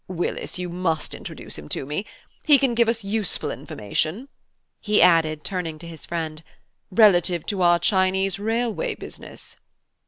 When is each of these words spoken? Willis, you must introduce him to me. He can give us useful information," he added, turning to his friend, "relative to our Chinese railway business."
Willis, 0.07 0.57
you 0.57 0.67
must 0.69 1.13
introduce 1.13 1.59
him 1.59 1.69
to 1.69 1.85
me. 1.85 2.07
He 2.41 2.57
can 2.57 2.73
give 2.73 2.89
us 2.89 3.03
useful 3.03 3.51
information," 3.51 4.29
he 4.79 4.99
added, 4.99 5.43
turning 5.43 5.77
to 5.77 5.87
his 5.87 6.07
friend, 6.07 6.41
"relative 6.89 7.45
to 7.45 7.61
our 7.61 7.77
Chinese 7.77 8.39
railway 8.39 8.95
business." 8.95 9.57